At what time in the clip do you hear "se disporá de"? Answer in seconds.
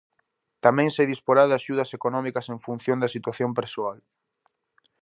0.95-1.55